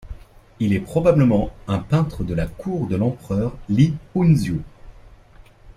Il 0.59 0.73
est 0.73 0.79
probablement 0.79 1.51
un 1.67 1.77
peintre 1.77 2.23
de 2.23 2.33
la 2.33 2.47
cour 2.47 2.87
de 2.87 2.95
l'empereur 2.95 3.55
Li 3.69 3.95
Houzhu. 4.15 4.61